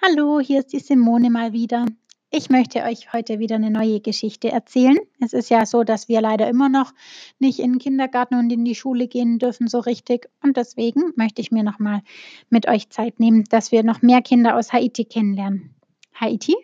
Hallo, 0.00 0.38
hier 0.38 0.60
ist 0.60 0.72
die 0.72 0.78
Simone 0.78 1.28
mal 1.28 1.52
wieder. 1.52 1.84
Ich 2.30 2.50
möchte 2.50 2.84
euch 2.84 3.12
heute 3.12 3.40
wieder 3.40 3.56
eine 3.56 3.72
neue 3.72 4.00
Geschichte 4.00 4.48
erzählen. 4.48 4.96
Es 5.20 5.32
ist 5.32 5.50
ja 5.50 5.66
so, 5.66 5.82
dass 5.82 6.08
wir 6.08 6.20
leider 6.20 6.48
immer 6.48 6.68
noch 6.68 6.94
nicht 7.40 7.58
in 7.58 7.72
den 7.72 7.78
Kindergarten 7.80 8.36
und 8.36 8.48
in 8.52 8.64
die 8.64 8.76
Schule 8.76 9.08
gehen 9.08 9.40
dürfen 9.40 9.66
so 9.66 9.80
richtig. 9.80 10.30
Und 10.40 10.56
deswegen 10.56 11.12
möchte 11.16 11.42
ich 11.42 11.50
mir 11.50 11.64
nochmal 11.64 12.02
mit 12.48 12.68
euch 12.68 12.90
Zeit 12.90 13.18
nehmen, 13.18 13.42
dass 13.50 13.72
wir 13.72 13.82
noch 13.82 14.00
mehr 14.00 14.22
Kinder 14.22 14.56
aus 14.56 14.72
Haiti 14.72 15.04
kennenlernen. 15.04 15.74
Haiti, 16.14 16.54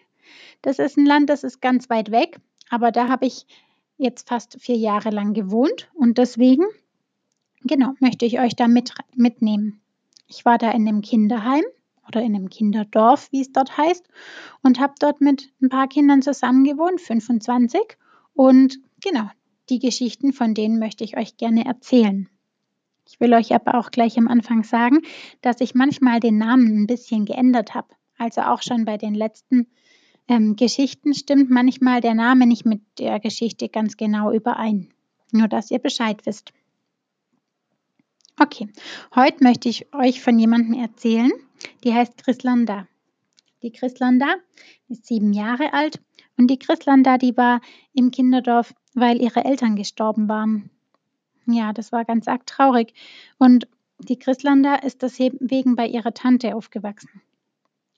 das 0.62 0.78
ist 0.78 0.96
ein 0.96 1.04
Land, 1.04 1.28
das 1.28 1.42
ist 1.42 1.60
ganz 1.60 1.90
weit 1.90 2.12
weg, 2.12 2.38
aber 2.70 2.92
da 2.92 3.08
habe 3.08 3.26
ich 3.26 3.46
jetzt 3.98 4.28
fast 4.28 4.58
vier 4.60 4.76
Jahre 4.76 5.10
lang 5.10 5.34
gewohnt 5.34 5.90
und 5.94 6.18
deswegen, 6.18 6.64
genau, 7.64 7.94
möchte 7.98 8.26
ich 8.26 8.38
euch 8.38 8.54
da 8.54 8.68
mit, 8.68 8.94
mitnehmen. 9.16 9.80
Ich 10.28 10.44
war 10.44 10.56
da 10.56 10.70
in 10.70 10.86
einem 10.86 11.02
Kinderheim 11.02 11.64
oder 12.06 12.22
in 12.22 12.34
einem 12.34 12.50
Kinderdorf, 12.50 13.28
wie 13.32 13.40
es 13.40 13.52
dort 13.52 13.76
heißt, 13.76 14.06
und 14.62 14.80
habe 14.80 14.94
dort 14.98 15.20
mit 15.20 15.50
ein 15.62 15.68
paar 15.68 15.88
Kindern 15.88 16.22
zusammen 16.22 16.64
gewohnt, 16.64 17.00
25. 17.00 17.80
Und 18.34 18.78
genau, 19.02 19.28
die 19.70 19.78
Geschichten 19.78 20.32
von 20.32 20.54
denen 20.54 20.78
möchte 20.78 21.04
ich 21.04 21.16
euch 21.16 21.36
gerne 21.36 21.64
erzählen. 21.64 22.28
Ich 23.06 23.20
will 23.20 23.34
euch 23.34 23.54
aber 23.54 23.74
auch 23.74 23.90
gleich 23.90 24.18
am 24.18 24.28
Anfang 24.28 24.64
sagen, 24.64 25.02
dass 25.42 25.60
ich 25.60 25.74
manchmal 25.74 26.20
den 26.20 26.38
Namen 26.38 26.82
ein 26.82 26.86
bisschen 26.86 27.24
geändert 27.24 27.74
habe. 27.74 27.88
Also 28.18 28.42
auch 28.42 28.62
schon 28.62 28.84
bei 28.84 28.96
den 28.96 29.14
letzten 29.14 29.66
ähm, 30.28 30.56
Geschichten 30.56 31.14
stimmt 31.14 31.50
manchmal 31.50 32.00
der 32.00 32.14
Name 32.14 32.46
nicht 32.46 32.64
mit 32.64 32.80
der 32.98 33.20
Geschichte 33.20 33.68
ganz 33.68 33.96
genau 33.96 34.32
überein. 34.32 34.92
Nur 35.32 35.48
dass 35.48 35.70
ihr 35.70 35.80
Bescheid 35.80 36.24
wisst. 36.24 36.52
Okay, 38.40 38.68
heute 39.14 39.44
möchte 39.44 39.68
ich 39.68 39.92
euch 39.94 40.20
von 40.20 40.38
jemandem 40.38 40.74
erzählen, 40.74 41.30
die 41.82 41.94
heißt 41.94 42.16
Chrislanda. 42.18 42.86
Die 43.62 43.72
Chrislanda 43.72 44.34
ist 44.88 45.06
sieben 45.06 45.32
Jahre 45.32 45.72
alt 45.72 46.00
und 46.36 46.48
die 46.48 46.58
Chrislanda, 46.58 47.18
die 47.18 47.36
war 47.36 47.60
im 47.92 48.10
Kinderdorf, 48.10 48.74
weil 48.94 49.20
ihre 49.20 49.44
Eltern 49.44 49.76
gestorben 49.76 50.28
waren. 50.28 50.70
Ja, 51.46 51.72
das 51.72 51.92
war 51.92 52.04
ganz 52.04 52.28
arg 52.28 52.46
traurig. 52.46 52.94
Und 53.38 53.68
die 53.98 54.18
Chrislanda 54.18 54.76
ist 54.76 55.02
deswegen 55.02 55.76
bei 55.76 55.86
ihrer 55.86 56.14
Tante 56.14 56.54
aufgewachsen. 56.54 57.22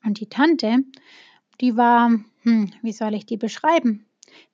Und 0.04 0.20
die 0.20 0.28
Tante, 0.28 0.84
die 1.60 1.76
war, 1.76 2.10
hm, 2.42 2.70
wie 2.82 2.92
soll 2.92 3.14
ich 3.14 3.26
die 3.26 3.36
beschreiben? 3.36 4.06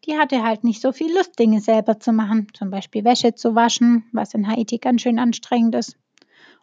Die 0.05 0.19
hatte 0.19 0.43
halt 0.43 0.65
nicht 0.65 0.81
so 0.81 0.93
viel 0.93 1.15
Lust, 1.15 1.39
Dinge 1.39 1.61
selber 1.61 1.99
zu 1.99 2.13
machen, 2.13 2.47
zum 2.55 2.71
Beispiel 2.71 3.05
Wäsche 3.05 3.35
zu 3.35 3.55
waschen, 3.55 4.05
was 4.13 4.35
in 4.35 4.47
Haiti 4.47 4.79
ganz 4.79 5.03
schön 5.03 5.19
anstrengend 5.19 5.75
ist, 5.75 5.97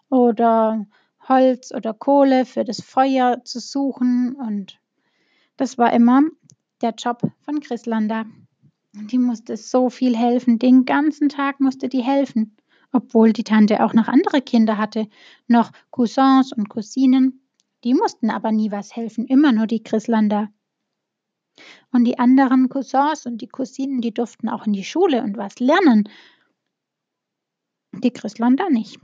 oder 0.09 0.85
Holz 1.29 1.71
oder 1.71 1.93
Kohle 1.93 2.45
für 2.45 2.65
das 2.65 2.81
Feuer 2.81 3.43
zu 3.45 3.59
suchen. 3.59 4.35
Und 4.35 4.79
das 5.57 5.77
war 5.77 5.93
immer 5.93 6.23
der 6.81 6.95
Job 6.97 7.21
von 7.41 7.59
Chrislanda. 7.59 8.25
Und 8.95 9.11
die 9.11 9.19
musste 9.19 9.55
so 9.55 9.89
viel 9.89 10.17
helfen. 10.17 10.59
Den 10.59 10.85
ganzen 10.85 11.29
Tag 11.29 11.59
musste 11.59 11.87
die 11.87 12.01
helfen. 12.01 12.57
Obwohl 12.91 13.33
die 13.33 13.43
Tante 13.43 13.83
auch 13.85 13.93
noch 13.93 14.07
andere 14.07 14.41
Kinder 14.41 14.77
hatte, 14.79 15.07
noch 15.47 15.71
Cousins 15.91 16.51
und 16.51 16.69
Cousinen. 16.69 17.45
Die 17.83 17.93
mussten 17.93 18.31
aber 18.31 18.51
nie 18.51 18.71
was 18.71 18.95
helfen, 18.95 19.27
immer 19.27 19.51
nur 19.51 19.67
die 19.67 19.83
Chrislanda. 19.83 20.49
Und 21.91 22.05
die 22.05 22.17
anderen 22.17 22.69
Cousins 22.69 23.25
und 23.25 23.41
die 23.41 23.47
Cousinen, 23.47 24.01
die 24.01 24.13
durften 24.13 24.49
auch 24.49 24.65
in 24.65 24.73
die 24.73 24.83
Schule 24.83 25.21
und 25.21 25.37
was 25.37 25.59
lernen. 25.59 26.09
Die 27.93 28.11
Chrislanda 28.11 28.69
nicht. 28.69 28.99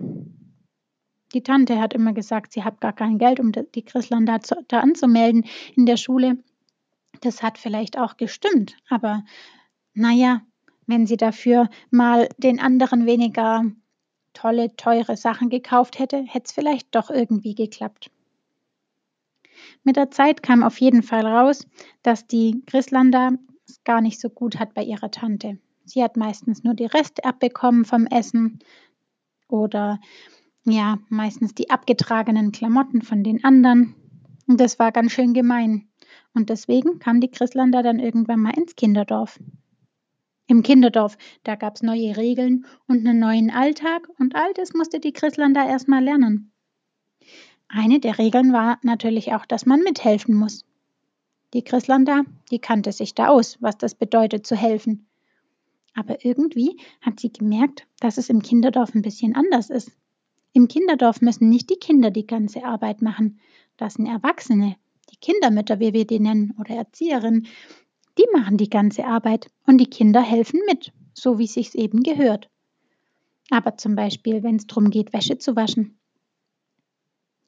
Die 1.36 1.44
Tante 1.44 1.82
hat 1.82 1.94
immer 1.94 2.14
gesagt, 2.14 2.54
sie 2.54 2.64
hat 2.64 2.80
gar 2.80 2.94
kein 2.94 3.18
Geld, 3.18 3.42
um 3.42 3.52
die 3.52 3.84
Chrisland 3.84 4.30
da, 4.30 4.40
zu, 4.40 4.56
da 4.70 4.80
anzumelden 4.80 5.44
in 5.76 5.86
der 5.86 5.98
Schule. 5.98 6.38
Das 7.20 7.44
hat 7.44 7.58
vielleicht 7.58 8.00
auch 8.00 8.16
gestimmt, 8.16 8.78
aber 8.90 9.26
naja, 9.94 10.44
wenn 10.88 11.06
sie 11.06 11.18
dafür 11.18 11.70
mal 11.92 12.30
den 12.38 12.62
anderen 12.62 13.06
weniger 13.06 13.66
tolle, 14.32 14.78
teure 14.78 15.18
Sachen 15.18 15.50
gekauft 15.50 16.00
hätte, 16.00 16.24
hätte 16.24 16.46
es 16.46 16.52
vielleicht 16.54 16.96
doch 16.96 17.10
irgendwie 17.10 17.54
geklappt. 17.54 18.12
Mit 19.84 19.98
der 19.98 20.12
Zeit 20.12 20.42
kam 20.42 20.64
auf 20.64 20.80
jeden 20.80 21.04
Fall 21.04 21.26
raus, 21.26 21.68
dass 22.02 22.28
die 22.28 22.64
Chrislanda 22.66 23.32
es 23.68 23.84
gar 23.84 24.00
nicht 24.00 24.22
so 24.22 24.30
gut 24.30 24.58
hat 24.58 24.74
bei 24.74 24.84
ihrer 24.84 25.12
Tante. 25.12 25.58
Sie 25.84 26.02
hat 26.02 26.16
meistens 26.16 26.64
nur 26.64 26.76
die 26.76 26.86
Reste 26.86 27.26
abbekommen 27.26 27.84
vom 27.84 28.06
Essen 28.08 28.60
oder 29.50 30.00
ja, 30.66 31.00
meistens 31.10 31.54
die 31.54 31.70
abgetragenen 31.70 32.52
Klamotten 32.52 33.02
von 33.02 33.24
den 33.24 33.44
anderen. 33.44 33.96
Und 34.48 34.60
das 34.60 34.80
war 34.80 34.92
ganz 34.92 35.12
schön 35.12 35.34
gemein. 35.34 35.88
Und 36.34 36.50
deswegen 36.50 37.00
kam 37.00 37.22
die 37.22 37.32
Chrislander 37.32 37.84
dann 37.84 38.00
irgendwann 38.00 38.42
mal 38.42 38.58
ins 38.58 38.76
Kinderdorf. 38.76 39.40
Im 40.48 40.62
Kinderdorf, 40.62 41.18
da 41.44 41.56
gab 41.56 41.76
es 41.76 41.82
neue 41.82 42.18
Regeln 42.18 42.66
und 42.88 43.08
einen 43.08 43.20
neuen 43.20 43.50
Alltag 43.50 44.08
und 44.20 44.36
all 44.36 44.54
das 44.54 44.74
musste 44.74 45.00
die 45.00 45.14
Chrislander 45.14 45.66
erstmal 45.66 46.04
lernen. 46.04 46.52
Eine 47.68 48.00
der 48.00 48.20
Regeln 48.20 48.54
war 48.54 48.80
natürlich 48.84 49.34
auch, 49.34 49.46
dass 49.46 49.66
man 49.66 49.82
mithelfen 49.82 50.36
muss. 50.36 50.66
Die 51.54 51.64
Chrislander, 51.64 52.24
die 52.52 52.60
kannte 52.60 52.92
sich 52.92 53.16
da 53.16 53.30
aus, 53.30 53.58
was 53.62 53.78
das 53.78 53.96
bedeutet 53.96 54.46
zu 54.46 54.56
helfen. 54.56 55.08
Aber 55.96 56.24
irgendwie 56.26 56.78
hat 57.02 57.20
sie 57.20 57.32
gemerkt, 57.32 57.88
dass 58.00 58.18
es 58.18 58.30
im 58.30 58.42
Kinderdorf 58.42 58.94
ein 58.94 59.02
bisschen 59.02 59.36
anders 59.36 59.70
ist. 59.70 59.92
Im 60.56 60.70
Kinderdorf 60.70 61.20
müssen 61.20 61.50
nicht 61.50 61.70
die 61.70 61.76
Kinder 61.76 62.12
die 62.12 62.26
ganze 62.26 62.64
Arbeit 62.64 63.02
machen. 63.02 63.42
Das 63.76 63.96
sind 63.96 64.06
Erwachsene, 64.06 64.78
die 65.12 65.18
Kindermütter, 65.18 65.82
wie 65.82 65.92
wir 65.92 66.08
die 66.08 66.22
nennen, 66.22 66.56
oder 66.58 66.76
Erzieherinnen. 66.76 67.46
Die 68.18 68.26
machen 68.32 68.56
die 68.56 68.70
ganze 68.70 69.04
Arbeit 69.04 69.52
und 69.68 69.80
die 69.80 69.90
Kinder 69.90 70.22
helfen 70.22 70.62
mit, 70.66 70.94
so 71.14 71.40
wie 71.40 71.44
es 71.44 71.56
sich 71.56 71.76
eben 71.76 72.04
gehört. 72.04 72.50
Aber 73.50 73.76
zum 73.76 73.98
Beispiel, 73.98 74.44
wenn 74.44 74.56
es 74.56 74.66
darum 74.66 74.92
geht, 74.92 75.12
Wäsche 75.12 75.38
zu 75.38 75.58
waschen. 75.58 76.00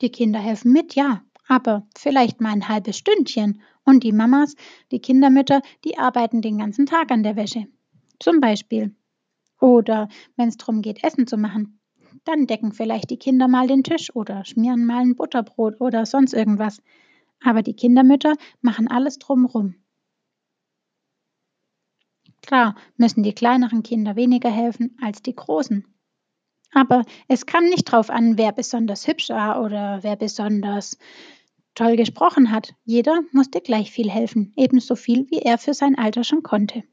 Die 0.01 0.09
Kinder 0.09 0.39
helfen 0.39 0.73
mit, 0.73 0.95
ja, 0.95 1.23
aber 1.47 1.87
vielleicht 1.97 2.41
mal 2.41 2.51
ein 2.51 2.67
halbes 2.67 2.97
Stündchen. 2.97 3.61
Und 3.85 4.03
die 4.03 4.11
Mamas, 4.11 4.55
die 4.91 4.99
Kindermütter, 4.99 5.61
die 5.85 5.97
arbeiten 5.97 6.41
den 6.41 6.57
ganzen 6.57 6.85
Tag 6.85 7.09
an 7.11 7.23
der 7.23 7.37
Wäsche. 7.37 7.67
Zum 8.19 8.41
Beispiel. 8.41 8.93
Oder 9.61 10.09
wenn 10.35 10.49
es 10.49 10.57
darum 10.57 10.81
geht, 10.81 11.05
Essen 11.05 11.25
zu 11.25 11.37
machen. 11.37 11.77
Dann 12.25 12.47
decken 12.47 12.73
vielleicht 12.73 13.09
die 13.09 13.17
Kinder 13.17 13.47
mal 13.47 13.67
den 13.67 13.83
Tisch 13.83 14.15
oder 14.15 14.45
schmieren 14.45 14.85
mal 14.85 15.01
ein 15.01 15.15
Butterbrot 15.15 15.79
oder 15.81 16.05
sonst 16.05 16.33
irgendwas. 16.33 16.81
Aber 17.43 17.61
die 17.61 17.75
Kindermütter 17.75 18.35
machen 18.61 18.87
alles 18.87 19.19
drumrum. 19.19 19.75
Klar 22.41 22.75
müssen 22.95 23.23
die 23.23 23.33
kleineren 23.33 23.83
Kinder 23.83 24.15
weniger 24.15 24.49
helfen 24.49 24.97
als 25.01 25.21
die 25.21 25.35
großen. 25.35 25.85
Aber 26.71 27.03
es 27.27 27.45
kam 27.45 27.65
nicht 27.65 27.85
drauf 27.85 28.09
an, 28.09 28.37
wer 28.37 28.51
besonders 28.51 29.07
hübsch 29.07 29.29
war 29.29 29.63
oder 29.63 29.99
wer 30.03 30.15
besonders 30.15 30.97
toll 31.75 31.95
gesprochen 31.95 32.51
hat. 32.51 32.73
Jeder 32.85 33.21
musste 33.31 33.61
gleich 33.61 33.91
viel 33.91 34.09
helfen, 34.09 34.53
ebenso 34.55 34.95
viel, 34.95 35.29
wie 35.29 35.39
er 35.39 35.57
für 35.57 35.73
sein 35.73 35.97
Alter 35.97 36.23
schon 36.23 36.43
konnte. 36.43 36.83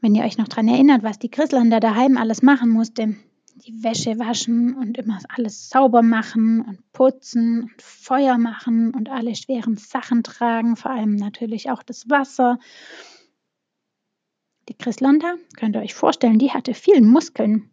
Wenn 0.00 0.14
ihr 0.14 0.24
euch 0.24 0.38
noch 0.38 0.48
daran 0.48 0.68
erinnert, 0.68 1.02
was 1.02 1.18
die 1.18 1.30
Chrislander 1.30 1.80
daheim 1.80 2.16
alles 2.16 2.42
machen 2.42 2.68
musste, 2.68 3.16
die 3.54 3.82
Wäsche 3.82 4.18
waschen 4.18 4.74
und 4.76 4.98
immer 4.98 5.18
alles 5.28 5.70
sauber 5.70 6.02
machen 6.02 6.60
und 6.60 6.92
putzen 6.92 7.62
und 7.62 7.82
Feuer 7.82 8.36
machen 8.36 8.92
und 8.94 9.08
alle 9.08 9.34
schweren 9.34 9.76
Sachen 9.76 10.22
tragen, 10.22 10.76
vor 10.76 10.90
allem 10.90 11.16
natürlich 11.16 11.70
auch 11.70 11.82
das 11.82 12.10
Wasser. 12.10 12.58
Die 14.68 14.74
Chrislanda, 14.74 15.34
könnt 15.56 15.76
ihr 15.76 15.82
euch 15.82 15.94
vorstellen, 15.94 16.38
die 16.38 16.50
hatte 16.50 16.74
viel 16.74 17.00
Muskeln. 17.00 17.70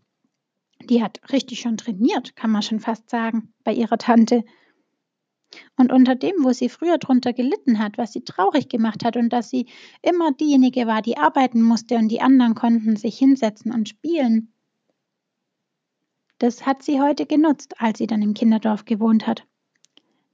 Die 0.90 1.04
hat 1.04 1.20
richtig 1.32 1.60
schon 1.62 1.78
trainiert, 1.78 2.36
kann 2.36 2.52
man 2.52 2.62
schon 2.62 2.80
fast 2.80 3.10
sagen, 3.10 3.54
bei 3.64 3.74
ihrer 3.74 3.98
Tante. 3.98 4.44
Und 5.78 5.92
unter 5.92 6.16
dem, 6.16 6.36
wo 6.44 6.52
sie 6.52 6.70
früher 6.70 6.98
drunter 6.98 7.34
gelitten 7.34 7.80
hat, 7.80 7.98
was 7.98 8.14
sie 8.14 8.22
traurig 8.22 8.70
gemacht 8.70 9.04
hat 9.04 9.18
und 9.18 9.32
dass 9.32 9.50
sie 9.50 9.68
immer 10.02 10.32
diejenige 10.32 10.88
war, 10.88 11.02
die 11.02 11.18
arbeiten 11.18 11.62
musste 11.62 11.96
und 11.96 12.10
die 12.10 12.22
anderen 12.22 12.56
konnten 12.56 12.96
sich 12.96 13.18
hinsetzen 13.18 13.72
und 13.72 13.90
spielen, 13.90 14.54
das 16.40 16.66
hat 16.66 16.84
sie 16.84 17.00
heute 17.00 17.26
genutzt, 17.26 17.76
als 17.80 18.00
sie 18.00 18.08
dann 18.08 18.22
im 18.22 18.34
Kinderdorf 18.34 18.86
gewohnt 18.86 19.28
hat. 19.28 19.46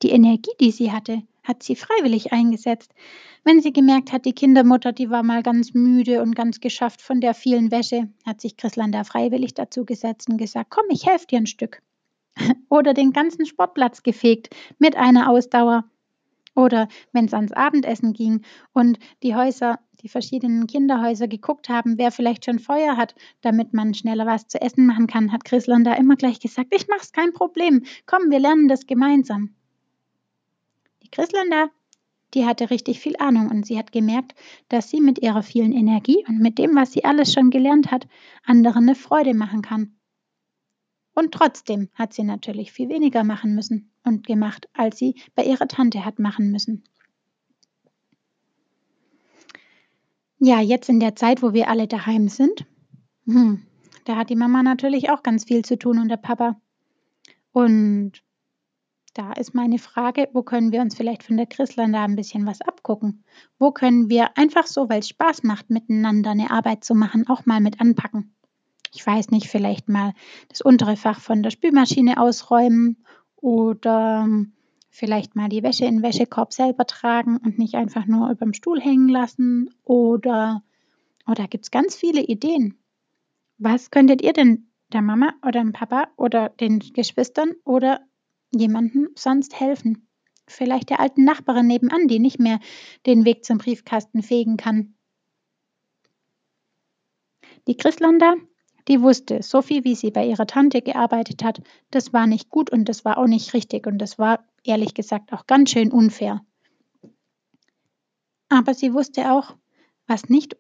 Die 0.02 0.10
Energie, 0.10 0.52
die 0.60 0.72
sie 0.72 0.92
hatte, 0.92 1.24
hat 1.44 1.62
sie 1.64 1.76
freiwillig 1.76 2.32
eingesetzt. 2.32 2.94
Wenn 3.44 3.62
sie 3.62 3.74
gemerkt 3.74 4.12
hat, 4.12 4.26
die 4.26 4.34
Kindermutter, 4.34 4.92
die 4.92 5.10
war 5.10 5.24
mal 5.24 5.44
ganz 5.44 5.74
müde 5.74 6.22
und 6.22 6.36
ganz 6.36 6.60
geschafft 6.62 7.02
von 7.02 7.22
der 7.22 7.34
vielen 7.34 7.72
Wäsche, 7.72 8.10
hat 8.26 8.42
sich 8.42 8.56
Chrislanda 8.58 9.04
freiwillig 9.04 9.54
dazu 9.54 9.86
gesetzt 9.86 10.30
und 10.30 10.38
gesagt, 10.38 10.70
komm, 10.70 10.86
ich 10.90 11.06
helfe 11.06 11.28
dir 11.28 11.40
ein 11.40 11.48
Stück. 11.48 11.82
Oder 12.70 12.94
den 12.94 13.12
ganzen 13.12 13.46
Sportplatz 13.46 14.04
gefegt 14.04 14.56
mit 14.78 14.96
einer 14.96 15.30
Ausdauer. 15.30 15.86
Oder 16.56 16.88
wenn 17.14 17.26
es 17.26 17.34
ans 17.34 17.52
Abendessen 17.52 18.14
ging 18.14 18.42
und 18.74 19.00
die 19.24 19.36
Häuser, 19.36 19.80
die 20.02 20.10
verschiedenen 20.10 20.68
Kinderhäuser 20.68 21.28
geguckt 21.28 21.70
haben, 21.70 21.98
wer 21.98 22.12
vielleicht 22.12 22.46
schon 22.46 22.60
Feuer 22.60 22.98
hat, 22.98 23.16
damit 23.42 23.74
man 23.74 23.94
schneller 23.94 24.26
was 24.26 24.48
zu 24.48 24.62
essen 24.62 24.86
machen 24.86 25.08
kann, 25.08 25.32
hat 25.32 25.46
Chrisland 25.46 25.86
da 25.88 25.94
immer 25.94 26.16
gleich 26.16 26.40
gesagt, 26.40 26.74
ich 26.74 26.88
mach's 26.88 27.12
kein 27.12 27.34
Problem, 27.34 27.84
komm, 28.06 28.30
wir 28.30 28.40
lernen 28.40 28.68
das 28.68 28.88
gemeinsam. 28.88 29.56
Die 31.04 31.10
Chrislander, 31.10 31.70
die 32.34 32.46
hatte 32.46 32.70
richtig 32.70 33.00
viel 33.00 33.16
Ahnung 33.18 33.50
und 33.50 33.66
sie 33.66 33.78
hat 33.78 33.92
gemerkt, 33.92 34.36
dass 34.68 34.90
sie 34.90 35.02
mit 35.02 35.20
ihrer 35.20 35.44
vielen 35.44 35.72
Energie 35.72 36.26
und 36.28 36.40
mit 36.40 36.58
dem, 36.58 36.76
was 36.76 36.92
sie 36.92 37.06
alles 37.06 37.32
schon 37.32 37.52
gelernt 37.52 37.92
hat, 37.92 38.08
anderen 38.44 38.84
eine 38.84 38.96
Freude 38.96 39.34
machen 39.34 39.62
kann. 39.62 39.99
Und 41.14 41.34
trotzdem 41.34 41.90
hat 41.94 42.14
sie 42.14 42.24
natürlich 42.24 42.72
viel 42.72 42.90
weniger 42.90 43.24
machen 43.24 43.56
müssen 43.56 43.92
und 44.04 44.26
gemacht, 44.26 44.70
als 44.74 44.98
sie 44.98 45.16
bei 45.36 45.44
ihrer 45.44 45.68
Tante 45.68 46.06
hat 46.06 46.20
machen 46.20 46.52
müssen. 46.52 46.84
Ja, 50.40 50.62
jetzt 50.62 50.88
in 50.88 51.02
der 51.02 51.16
Zeit, 51.16 51.42
wo 51.44 51.54
wir 51.54 51.68
alle 51.70 51.88
daheim 51.88 52.30
sind, 52.30 52.66
hm, 53.26 53.66
da 54.06 54.16
hat 54.16 54.30
die 54.30 54.36
Mama 54.36 54.64
natürlich 54.64 55.10
auch 55.10 55.22
ganz 55.22 55.44
viel 55.44 55.66
zu 55.66 55.78
tun 55.78 56.00
und 56.00 56.08
der 56.08 56.18
Papa. 56.18 56.60
Und 57.52 58.24
da 59.14 59.34
ist 59.34 59.54
meine 59.54 59.80
Frage, 59.80 60.30
wo 60.34 60.44
können 60.44 60.72
wir 60.72 60.82
uns 60.82 60.96
vielleicht 60.96 61.24
von 61.24 61.36
der 61.36 61.46
Christland 61.46 61.94
da 61.94 62.06
ein 62.06 62.16
bisschen 62.16 62.46
was 62.46 62.62
abgucken? 62.62 63.26
Wo 63.58 63.72
können 63.72 64.10
wir 64.10 64.38
einfach 64.38 64.66
so, 64.66 64.88
weil 64.88 65.00
es 65.00 65.10
Spaß 65.10 65.44
macht, 65.44 65.70
miteinander 65.70 66.32
eine 66.32 66.52
Arbeit 66.52 66.84
zu 66.86 66.96
machen, 66.96 67.28
auch 67.28 67.46
mal 67.46 67.60
mit 67.60 67.82
anpacken? 67.82 68.34
Ich 68.92 69.06
weiß 69.06 69.30
nicht, 69.30 69.48
vielleicht 69.48 69.88
mal 69.90 70.14
das 70.50 70.62
untere 70.62 70.96
Fach 70.96 71.20
von 71.20 71.44
der 71.44 71.52
Spülmaschine 71.52 72.20
ausräumen 72.20 72.98
oder 73.36 74.28
vielleicht 74.90 75.36
mal 75.36 75.50
die 75.50 75.64
Wäsche 75.64 75.86
in 75.86 75.98
den 75.98 76.04
Wäschekorb 76.04 76.54
selber 76.54 76.86
tragen 76.86 77.38
und 77.38 77.60
nicht 77.60 77.76
einfach 77.76 78.06
nur 78.06 78.30
über 78.30 78.46
dem 78.46 78.54
Stuhl 78.54 78.82
hängen 78.82 79.10
lassen 79.10 79.70
oder, 79.84 80.64
oder 81.28 81.48
gibt 81.48 81.66
es 81.66 81.72
ganz 81.72 81.96
viele 81.96 82.22
Ideen. 82.22 82.78
Was 83.58 83.92
könntet 83.92 84.22
ihr 84.22 84.34
denn 84.34 84.72
der 84.92 85.02
Mama 85.02 85.34
oder 85.46 85.62
dem 85.62 85.74
Papa 85.74 86.08
oder 86.18 86.50
den 86.50 86.80
Geschwistern 86.80 87.54
oder 87.64 88.02
jemandem 88.52 89.10
sonst 89.16 89.60
helfen? 89.60 90.08
Vielleicht 90.48 90.90
der 90.90 91.00
alten 91.00 91.24
Nachbarin 91.24 91.68
nebenan, 91.68 92.08
die 92.08 92.20
nicht 92.20 92.40
mehr 92.40 92.60
den 93.06 93.24
Weg 93.24 93.46
zum 93.46 93.60
Briefkasten 93.60 94.24
fegen 94.24 94.58
kann. 94.58 94.96
Die 97.68 97.78
Chrislander, 97.78 98.36
die 98.90 99.02
wusste, 99.02 99.44
so 99.44 99.62
viel 99.62 99.84
wie 99.84 99.96
sie 99.96 100.12
bei 100.12 100.26
ihrer 100.26 100.48
Tante 100.48 100.82
gearbeitet 100.82 101.44
hat, 101.44 101.62
das 101.92 102.12
war 102.12 102.28
nicht 102.28 102.50
gut 102.50 102.72
und 102.72 102.90
das 102.90 103.06
war 103.06 103.18
auch 103.18 103.28
nicht 103.28 103.54
richtig 103.54 103.86
und 103.88 104.00
das 104.00 104.18
war 104.18 104.44
ehrlich 104.64 104.94
gesagt 104.94 105.32
auch 105.32 105.46
ganz 105.46 105.70
schön 105.70 105.92
unfair. 105.92 106.42
Aber 108.50 108.74
sie 108.74 108.94
wusste 108.94 109.32
auch, 109.32 109.56
was 110.08 110.28
nicht 110.28 110.58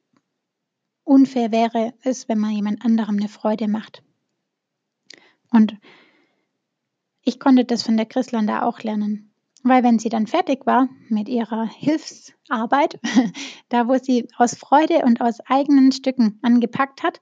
unfair 1.04 1.52
wäre, 1.52 1.94
ist, 2.04 2.30
wenn 2.30 2.38
man 2.38 2.52
jemand 2.52 2.86
anderem 2.86 3.18
eine 3.18 3.30
Freude 3.30 3.68
macht. 3.68 4.04
Und 5.52 5.75
ich 7.24 7.40
konnte 7.40 7.66
das 7.66 7.82
von 7.82 7.98
der 7.98 8.06
Chrislander 8.06 8.64
auch 8.66 8.80
lernen. 8.82 9.34
Weil 9.64 9.84
wenn 9.84 10.00
sie 10.00 10.10
dann 10.10 10.28
fertig 10.28 10.66
war 10.68 10.88
mit 11.10 11.28
ihrer 11.28 11.66
Hilfsarbeit, 11.66 13.00
da 13.70 13.88
wo 13.88 13.98
sie 13.98 14.28
aus 14.38 14.56
Freude 14.56 15.04
und 15.04 15.20
aus 15.20 15.40
eigenen 15.42 15.92
Stücken 15.92 16.40
angepackt 16.44 17.04
hat, 17.04 17.20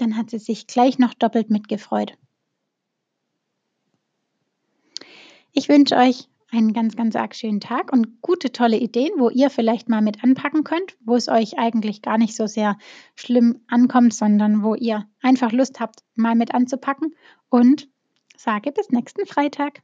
dann 0.00 0.16
hat 0.16 0.30
sie 0.30 0.38
sich 0.38 0.66
gleich 0.66 0.98
noch 0.98 1.14
doppelt 1.14 1.50
mitgefreut. 1.50 2.16
Ich 5.52 5.68
wünsche 5.68 5.96
euch 5.96 6.28
einen 6.50 6.72
ganz, 6.72 6.96
ganz 6.96 7.16
arg 7.16 7.34
schönen 7.34 7.60
Tag 7.60 7.92
und 7.92 8.22
gute, 8.22 8.52
tolle 8.52 8.76
Ideen, 8.76 9.12
wo 9.18 9.28
ihr 9.28 9.50
vielleicht 9.50 9.88
mal 9.88 10.02
mit 10.02 10.22
anpacken 10.22 10.64
könnt, 10.64 10.96
wo 11.04 11.16
es 11.16 11.28
euch 11.28 11.58
eigentlich 11.58 12.02
gar 12.02 12.18
nicht 12.18 12.36
so 12.36 12.46
sehr 12.46 12.78
schlimm 13.14 13.60
ankommt, 13.68 14.14
sondern 14.14 14.62
wo 14.62 14.74
ihr 14.74 15.06
einfach 15.20 15.52
Lust 15.52 15.80
habt, 15.80 16.00
mal 16.14 16.34
mit 16.34 16.54
anzupacken. 16.54 17.14
Und 17.48 17.88
sage 18.36 18.72
bis 18.72 18.90
nächsten 18.90 19.26
Freitag. 19.26 19.82